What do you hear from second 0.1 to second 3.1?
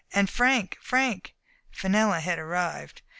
And Frank— Frank?" Fenella had arrived.